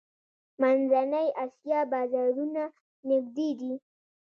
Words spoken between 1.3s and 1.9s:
اسیا